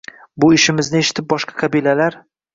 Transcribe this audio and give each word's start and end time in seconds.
Bu 0.43 0.47
ishimizni 0.55 1.03
eshitib 1.03 1.29
boshqa 1.35 1.59
qabilalar 1.61 2.19